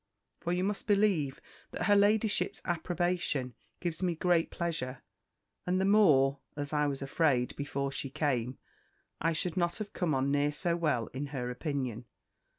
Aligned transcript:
For 0.39 0.51
you 0.51 0.63
must 0.63 0.87
believe, 0.87 1.39
that 1.69 1.83
her 1.85 1.95
ladyship's 1.95 2.59
approbation 2.65 3.53
gives 3.79 4.01
me 4.01 4.15
great 4.15 4.49
pleasure; 4.49 5.03
and 5.67 5.79
the 5.79 5.85
more, 5.85 6.39
as 6.57 6.73
I 6.73 6.87
was 6.87 7.03
afraid, 7.03 7.55
before 7.55 7.91
she 7.91 8.09
came, 8.09 8.57
I 9.21 9.31
should 9.33 9.57
not 9.57 9.77
have 9.77 9.93
come 9.93 10.15
on 10.15 10.31
near 10.31 10.51
so 10.53 10.75
well 10.75 11.05
in 11.13 11.27
her 11.27 11.51
opinion. 11.51 12.05